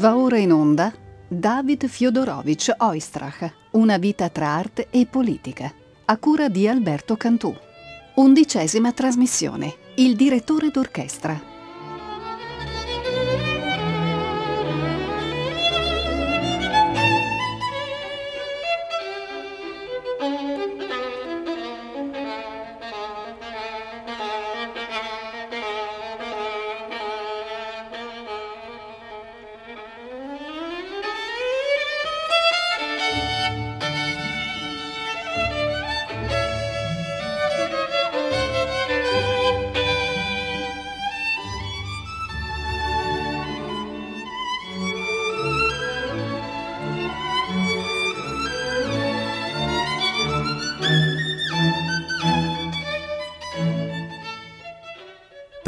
[0.00, 0.90] Va ora in onda
[1.28, 5.70] David Fiodorovich Oistrach, Una vita tra arte e politica,
[6.06, 7.54] a cura di Alberto Cantù.
[8.14, 9.74] Undicesima trasmissione.
[9.96, 11.49] Il direttore d'orchestra.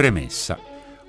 [0.03, 0.59] Premessa.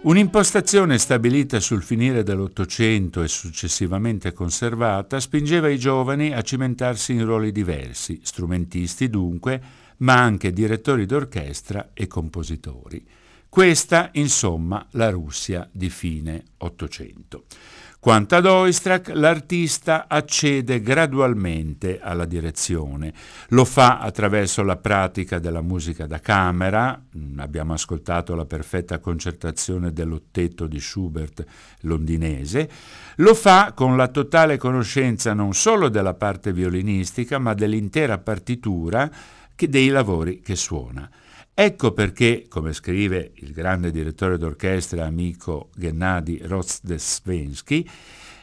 [0.01, 7.51] Un'impostazione stabilita sul finire dell'Ottocento e successivamente conservata spingeva i giovani a cimentarsi in ruoli
[7.51, 9.59] diversi, strumentisti dunque,
[9.97, 13.03] ma anche direttori d'orchestra e compositori.
[13.49, 17.45] Questa, insomma, la Russia di fine Ottocento.
[18.03, 23.13] Quanto ad Oistrakh, l'artista accede gradualmente alla direzione.
[23.51, 29.93] Lo fa attraverso la pratica della musica da camera, mm, abbiamo ascoltato la perfetta concertazione
[29.93, 31.45] dell'ottetto di Schubert
[31.83, 32.69] londinese,
[33.15, 39.09] lo fa con la totale conoscenza non solo della parte violinistica, ma dell'intera partitura
[39.55, 41.09] dei lavori che suona.
[41.55, 47.87] Ecco perché, come scrive il grande direttore d'orchestra amico Gennady Rozdesvensky,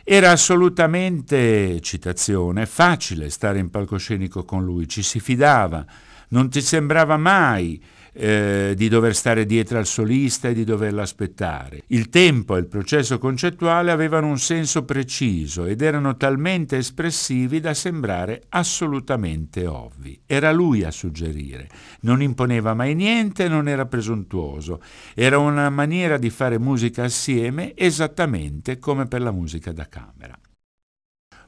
[0.04, 5.84] era assolutamente, citazione, facile stare in palcoscenico con lui, ci si fidava,
[6.28, 7.82] non ti sembrava mai
[8.20, 11.82] eh, di dover stare dietro al solista e di doverlo aspettare.
[11.86, 17.72] Il tempo e il processo concettuale avevano un senso preciso ed erano talmente espressivi da
[17.72, 20.20] sembrare assolutamente ovvi.
[20.26, 21.68] Era lui a suggerire,
[22.00, 24.82] non imponeva mai niente, non era presuntuoso,
[25.14, 30.39] era una maniera di fare musica assieme esattamente come per la musica da camera.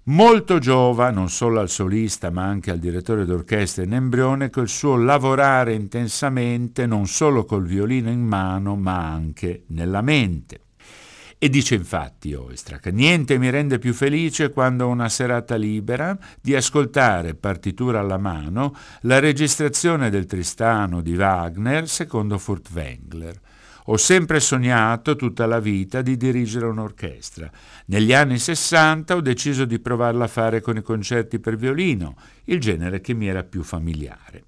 [0.06, 4.96] Molto giova, non solo al solista ma anche al direttore d'orchestra in embrione, col suo
[4.96, 10.62] lavorare intensamente non solo col violino in mano ma anche nella mente.
[11.38, 16.56] E dice infatti Oistrakh, niente mi rende più felice quando ho una serata libera di
[16.56, 23.40] ascoltare, partitura alla mano, la registrazione del Tristano di Wagner secondo Furtwängler.
[23.86, 27.50] Ho sempre sognato tutta la vita di dirigere un'orchestra.
[27.86, 32.60] Negli anni 60 ho deciso di provarla a fare con i concerti per violino, il
[32.60, 34.44] genere che mi era più familiare.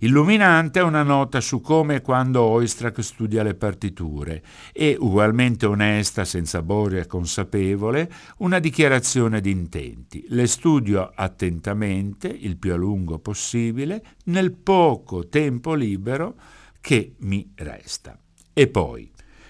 [0.00, 6.24] Illuminante è una nota su come e quando Oistrakh studia le partiture e, ugualmente onesta,
[6.24, 8.08] senza boria e consapevole,
[8.38, 10.24] una dichiarazione di intenti.
[10.28, 16.36] Le studio attentamente, il più a lungo possibile, nel poco tempo libero
[16.80, 18.16] che mi resta.
[18.58, 19.08] E poi,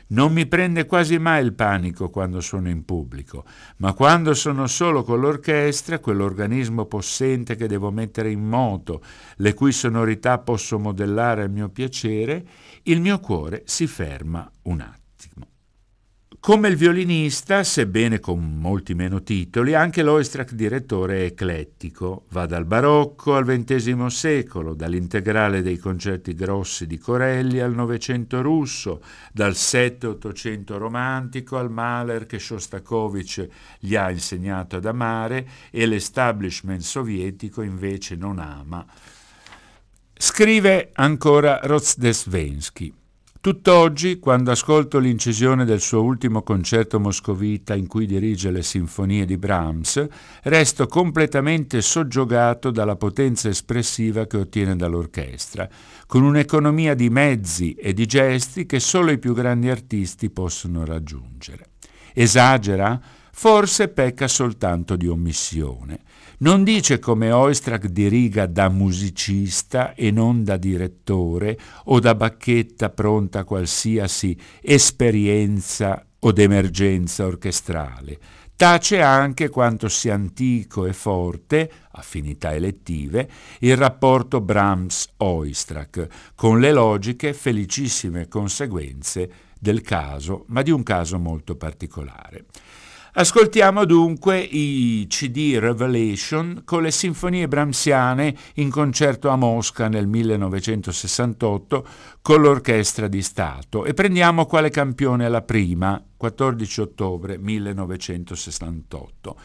[0.09, 3.47] non mi prende quasi mai il panico quando sono in pubblico,
[3.79, 9.01] ma quando sono solo con l'orchestra, quell'organismo possente che devo mettere in moto,
[9.37, 12.47] le cui sonorità posso modellare a mio piacere,
[12.83, 14.98] il mio cuore si ferma un attimo.
[16.41, 22.25] Come il violinista, sebbene con molti meno titoli, anche l'Oistrakh direttore è eclettico.
[22.31, 29.03] Va dal barocco al XX secolo, dall'integrale dei concerti grossi di Corelli al Novecento russo,
[29.31, 33.47] dal 7-800 romantico al Mahler che Shostakovich
[33.81, 38.87] gli ha insegnato ad amare e l'establishment sovietico invece non ama.
[40.15, 42.98] Scrive ancora Rozdesvensky.
[43.41, 49.39] Tutt'oggi, quando ascolto l'incisione del suo ultimo concerto moscovita in cui dirige le sinfonie di
[49.39, 50.05] Brahms,
[50.43, 55.69] resto completamente soggiogato dalla potenza espressiva che ottiene dall'orchestra,
[56.09, 61.67] con un'economia di mezzi e di gesti che solo i più grandi artisti possono raggiungere.
[62.15, 63.01] Esagera?
[63.31, 66.01] Forse pecca soltanto di omissione.
[66.41, 73.41] Non dice come Oistrakh diriga da musicista e non da direttore o da bacchetta pronta
[73.41, 78.19] a qualsiasi esperienza o d'emergenza orchestrale.
[78.55, 83.29] Tace anche quanto sia antico e forte, affinità elettive,
[83.61, 91.57] il rapporto Brahms-Oistrakh, con le logiche felicissime conseguenze del caso, ma di un caso molto
[91.57, 92.47] particolare.
[93.19, 101.87] Ascoltiamo dunque i CD Revelation con le sinfonie brahmsiane in concerto a Mosca nel 1968
[102.23, 109.37] con l'Orchestra di Stato e prendiamo quale campione la prima, 14 ottobre 1968.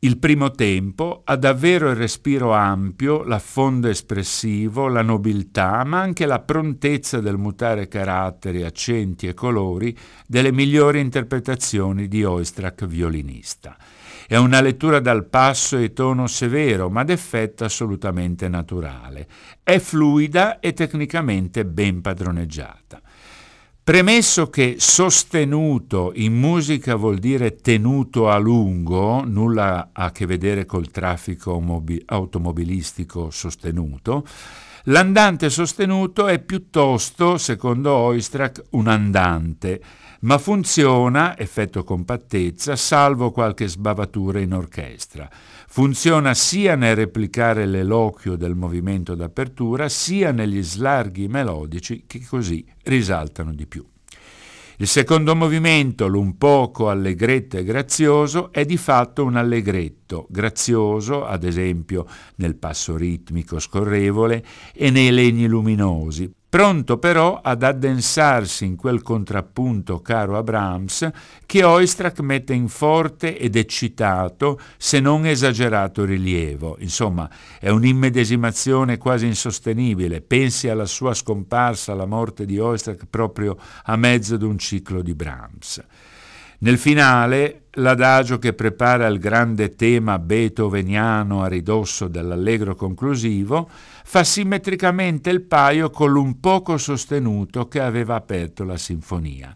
[0.00, 6.40] Il primo tempo ha davvero il respiro ampio, l'affondo espressivo, la nobiltà, ma anche la
[6.40, 9.96] prontezza del mutare caratteri, accenti e colori
[10.26, 13.74] delle migliori interpretazioni di Oistrakh violinista.
[14.28, 19.26] È una lettura dal passo e tono severo, ma d'effetto assolutamente naturale.
[19.62, 23.00] È fluida e tecnicamente ben padroneggiata.
[23.86, 30.90] Premesso che sostenuto in musica vuol dire tenuto a lungo, nulla a che vedere col
[30.90, 31.62] traffico
[32.06, 34.26] automobilistico sostenuto,
[34.86, 39.80] l'andante sostenuto è piuttosto, secondo Oistrakh, un andante,
[40.20, 45.28] ma funziona, effetto compattezza, salvo qualche sbavatura in orchestra.
[45.68, 53.52] Funziona sia nel replicare l'eloquio del movimento d'apertura, sia negli slarghi melodici che così risaltano
[53.52, 53.84] di più.
[54.78, 61.44] Il secondo movimento, l'un poco allegretto e grazioso, è di fatto un allegretto, grazioso, ad
[61.44, 69.02] esempio nel passo ritmico scorrevole e nei legni luminosi, pronto però ad addensarsi in quel
[69.02, 71.10] contrappunto caro a Brahms
[71.44, 76.76] che Oistrakh mette in forte ed eccitato, se non esagerato rilievo.
[76.80, 77.28] Insomma,
[77.60, 80.20] è un'immedesimazione quasi insostenibile.
[80.20, 85.14] Pensi alla sua scomparsa, alla morte di Oistrakh proprio a mezzo di un ciclo di
[85.14, 85.84] Brahms.
[86.58, 93.68] Nel finale, l'adagio che prepara il grande tema beethoveniano a ridosso dell'allegro conclusivo
[94.04, 99.54] fa simmetricamente il paio con l'un poco sostenuto che aveva aperto la sinfonia.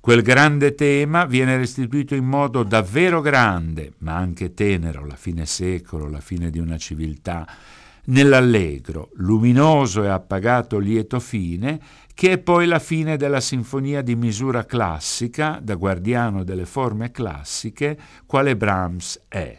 [0.00, 6.10] Quel grande tema viene restituito in modo davvero grande, ma anche tenero, la fine secolo,
[6.10, 7.46] la fine di una civiltà,
[8.06, 11.80] nell'allegro, luminoso e appagato lieto fine,
[12.14, 17.98] che è poi la fine della sinfonia di misura classica, da guardiano delle forme classiche,
[18.26, 19.58] quale Brahms è.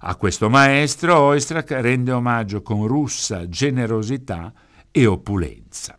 [0.00, 4.52] A questo maestro Oistrakh rende omaggio con russa generosità
[4.90, 5.96] e opulenza.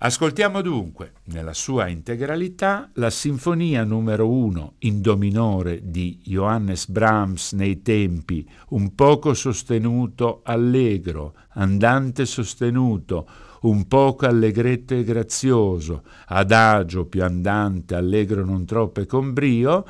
[0.00, 7.52] Ascoltiamo dunque, nella sua integralità, la sinfonia numero 1 in do minore di Johannes Brahms
[7.54, 13.28] nei tempi, un poco sostenuto allegro, andante sostenuto,
[13.62, 19.84] un poco allegretto e grazioso, adagio più andante, allegro non troppo e con brio,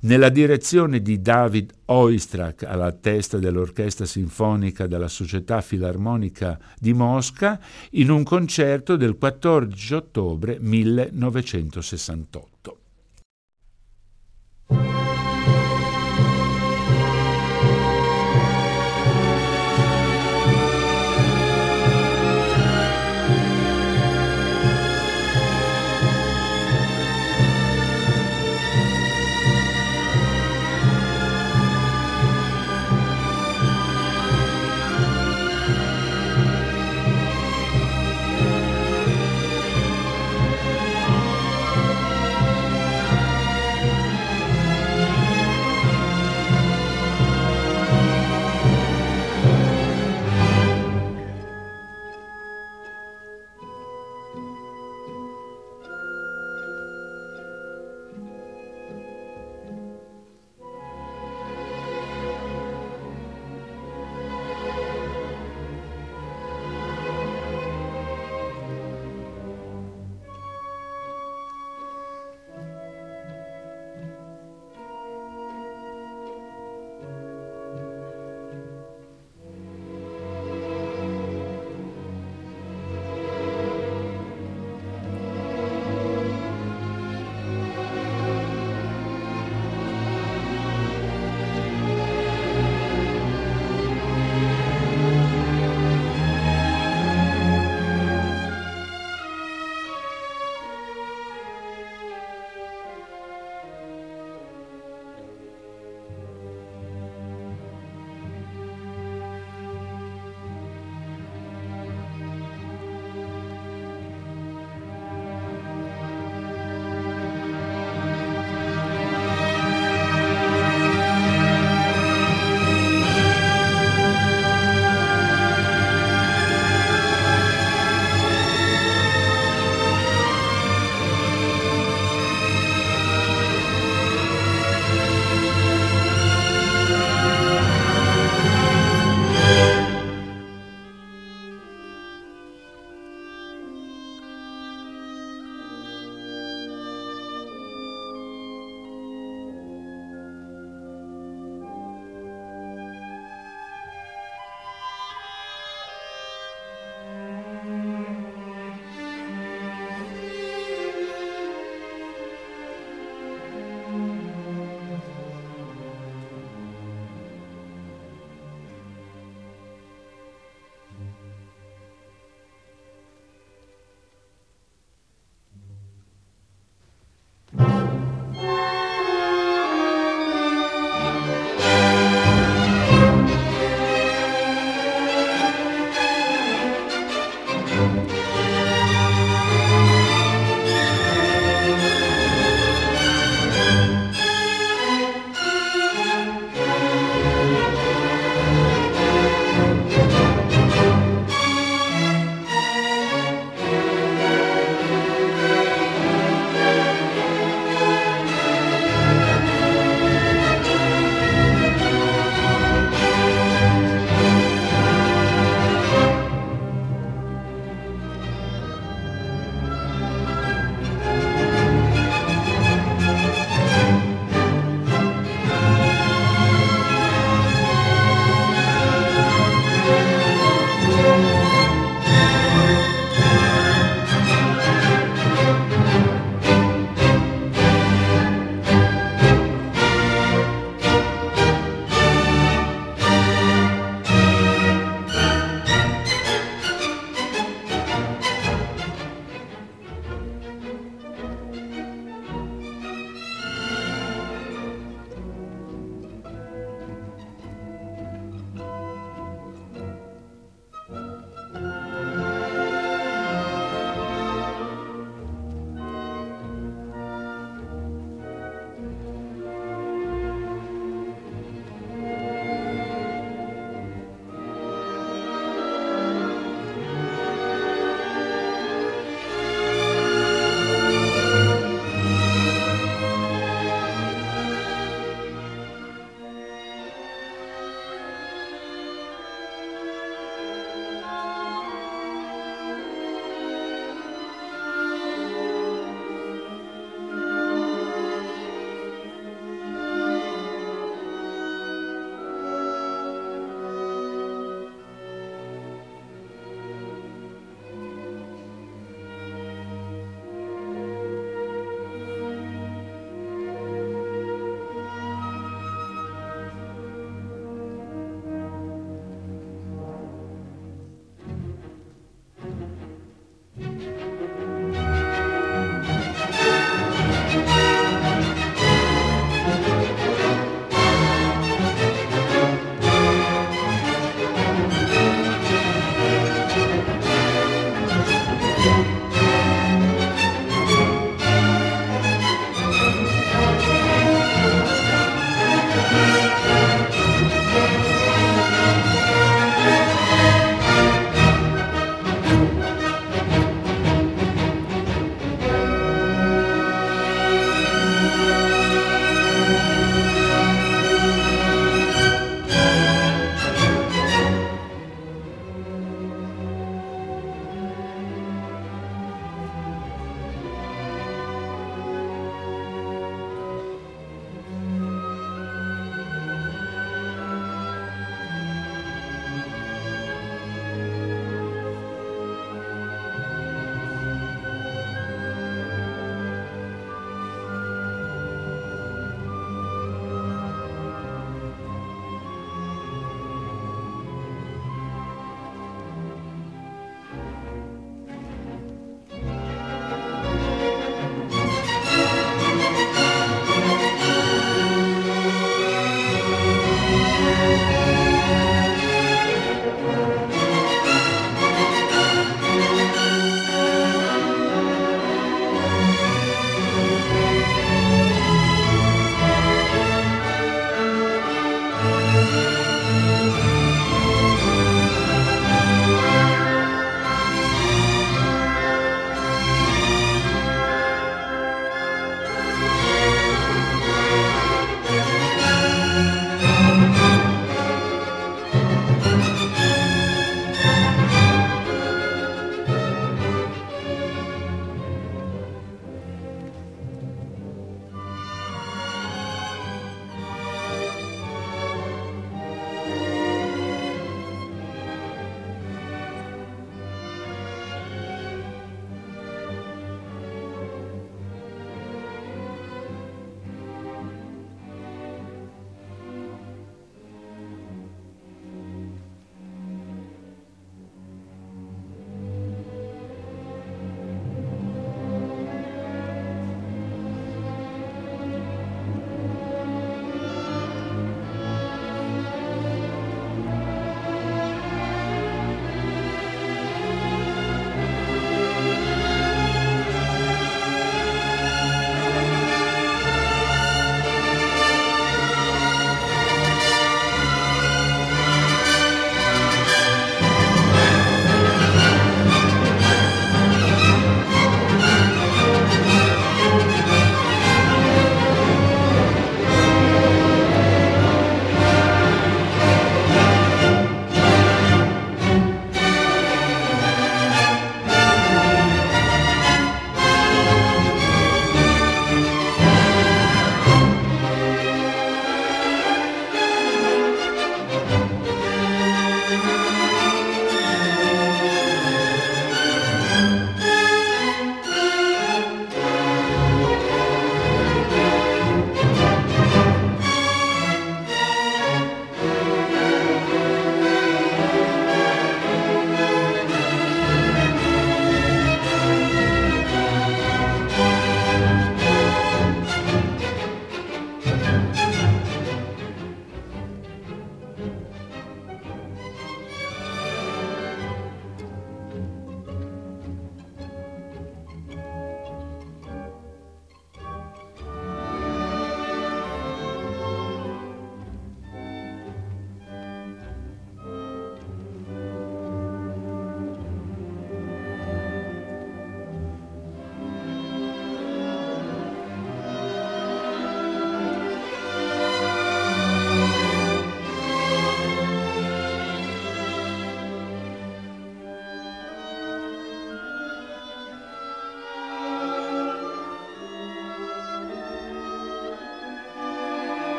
[0.00, 7.60] nella direzione di David Oistrakh alla testa dell'Orchestra Sinfonica della Società Filarmonica di Mosca
[7.90, 12.49] in un concerto del 14 ottobre 1968.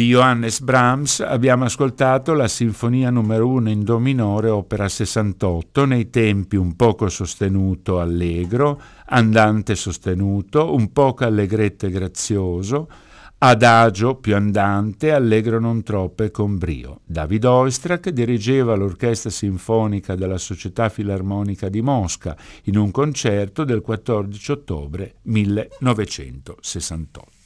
[0.00, 6.08] Di Johannes Brahms abbiamo ascoltato la Sinfonia numero 1 in Do minore, opera 68, nei
[6.08, 12.88] tempi un poco sostenuto allegro, andante sostenuto, un poco allegretto e grazioso,
[13.36, 17.00] adagio più andante, allegro non troppo e con brio.
[17.04, 22.34] David Oistrakh dirigeva l'Orchestra Sinfonica della Società Filarmonica di Mosca
[22.64, 27.39] in un concerto del 14 ottobre 1968.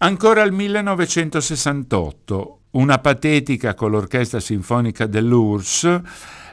[0.00, 6.00] Ancora al 1968, una patetica con l'Orchestra Sinfonica dell'URSS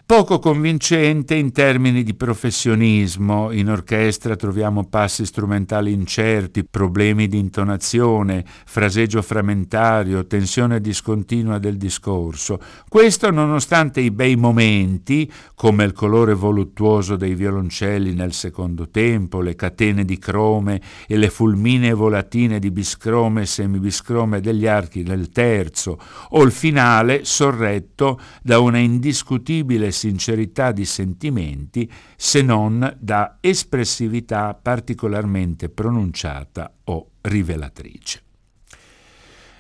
[0.07, 3.51] poco convincente in termini di professionismo.
[3.51, 12.59] In orchestra troviamo passi strumentali incerti, problemi di intonazione, fraseggio frammentario, tensione discontinua del discorso.
[12.87, 19.55] Questo nonostante i bei momenti, come il colore voluttuoso dei violoncelli nel secondo tempo, le
[19.55, 25.97] catene di crome e le fulminee volatine di biscrome e semibiscrome degli archi del terzo,
[26.29, 35.69] o il finale sorretto da una indiscutibile sincerità di sentimenti se non da espressività particolarmente
[35.69, 38.21] pronunciata o rivelatrice.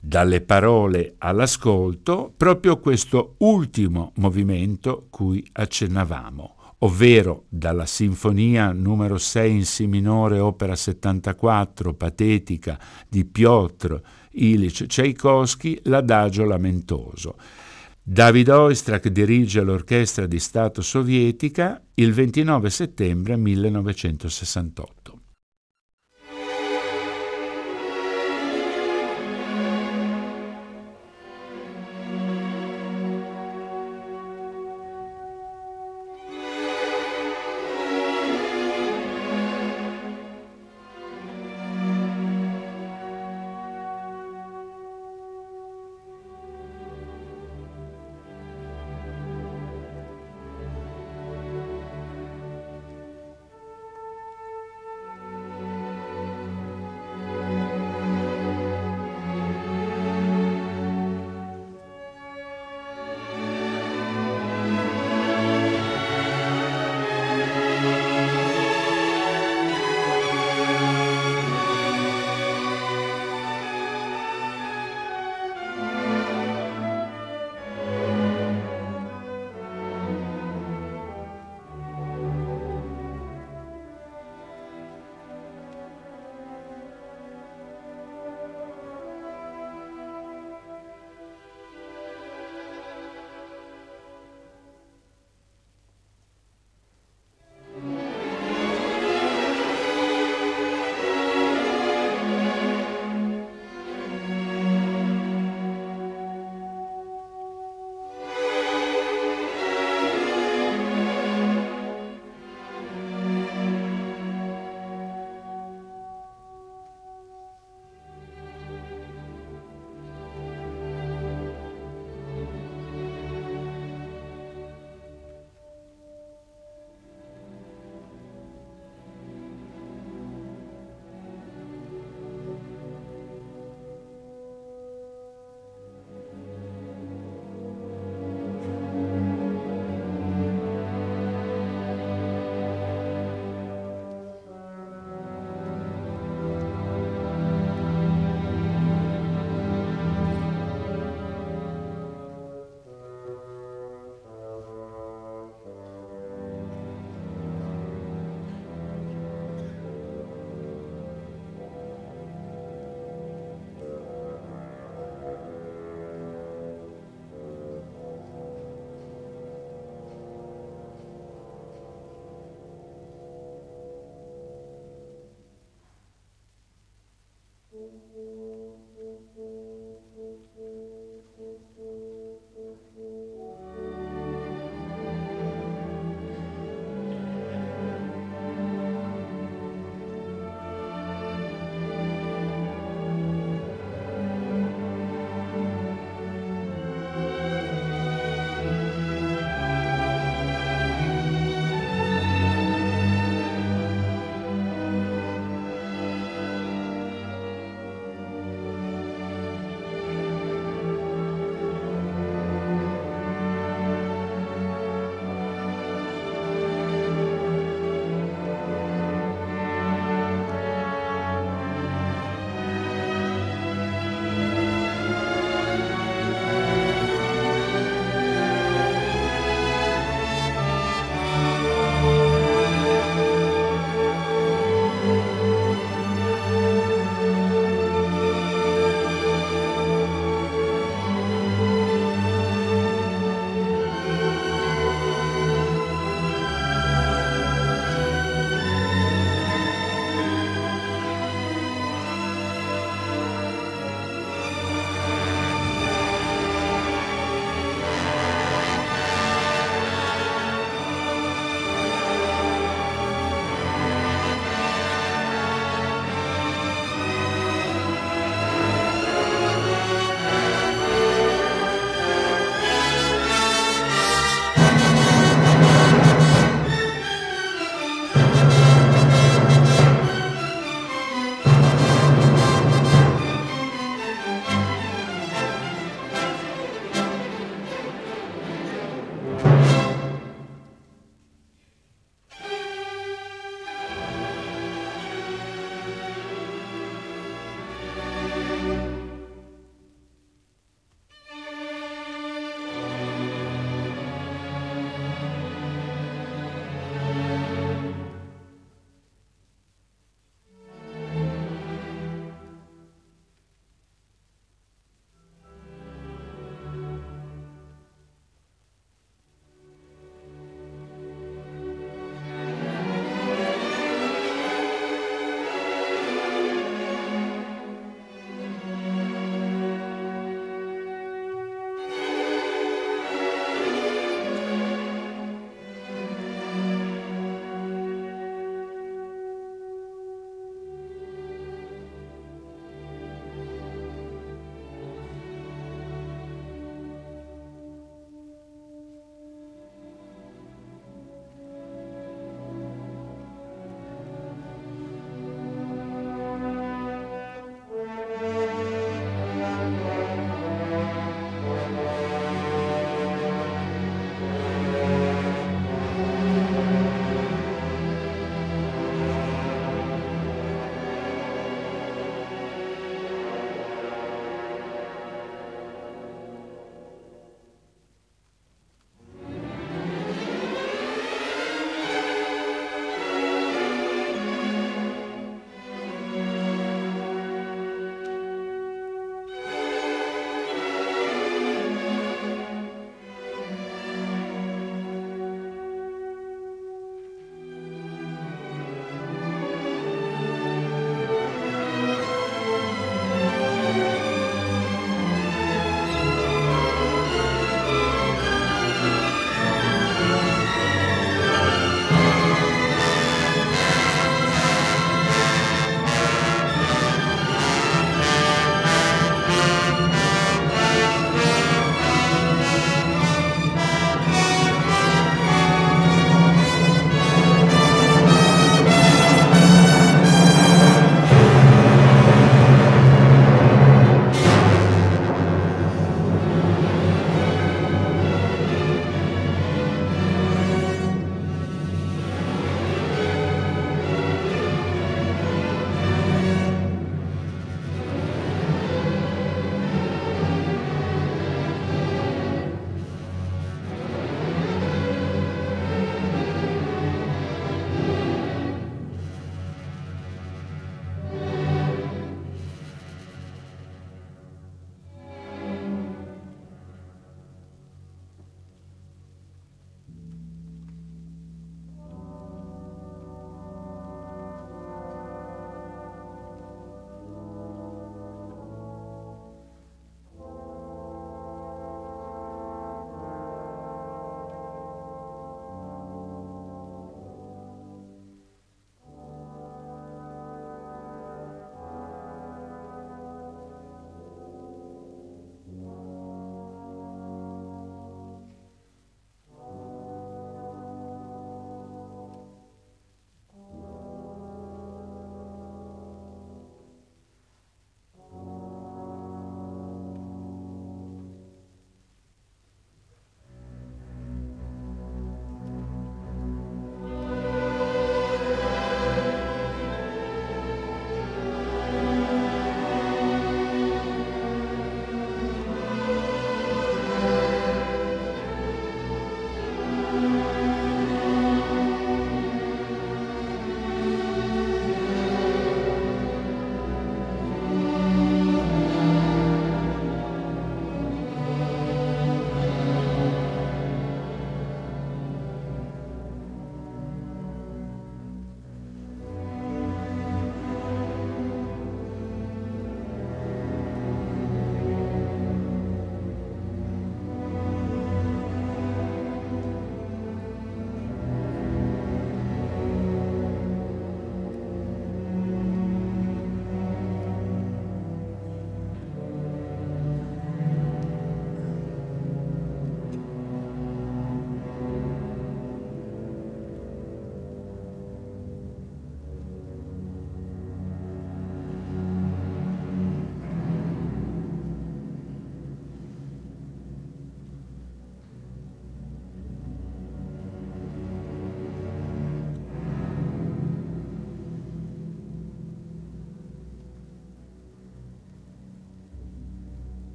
[0.00, 9.64] Dalle parole all'ascolto, proprio questo ultimo movimento cui accennavamo, ovvero dalla Sinfonia numero 6 in
[9.64, 14.00] Si minore, opera 74, patetica di Piotr
[14.32, 17.36] Ilich Tchaikovsky, l'adagio lamentoso
[18.08, 24.95] David Oistrakh dirige l'Orchestra di Stato sovietica il 29 settembre 1968.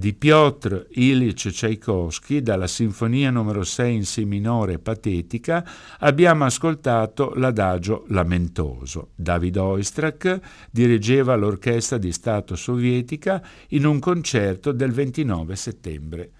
[0.00, 5.62] Di Piotr Ilyich Tchaikovsky dalla Sinfonia numero 6 in Si minore patetica
[5.98, 9.10] abbiamo ascoltato l'adagio lamentoso.
[9.14, 10.40] David Oistrakh
[10.70, 16.30] dirigeva l'orchestra di Stato sovietica in un concerto del 29 settembre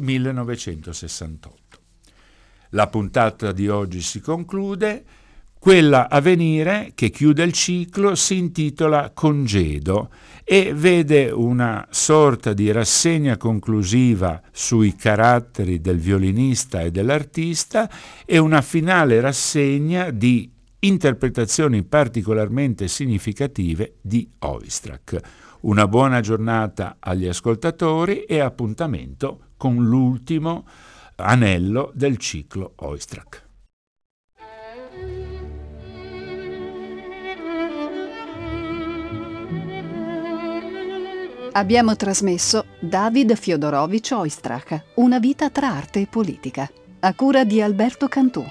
[0.00, 1.78] 1968.
[2.70, 5.04] La puntata di oggi si conclude
[5.64, 10.10] quella a venire, che chiude il ciclo, si intitola Congedo
[10.44, 17.90] e vede una sorta di rassegna conclusiva sui caratteri del violinista e dell'artista
[18.26, 25.18] e una finale rassegna di interpretazioni particolarmente significative di Oistrakh.
[25.62, 30.66] Una buona giornata agli ascoltatori e appuntamento con l'ultimo
[31.16, 33.43] anello del ciclo Oistrakh.
[41.56, 48.08] Abbiamo trasmesso David Fiodorovich Oistrakh, Una vita tra arte e politica, a cura di Alberto
[48.08, 48.44] Cantù.